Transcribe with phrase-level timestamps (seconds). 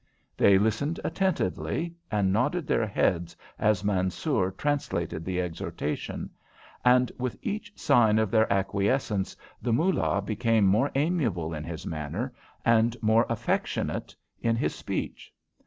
[0.35, 6.31] They listened attentively and nodded their heads as Mansoor translated the exhortation,
[6.83, 12.33] and with each sign of their acquiescence the Moolah became more amiable in his manner
[12.65, 15.31] and more affectionate in his speech.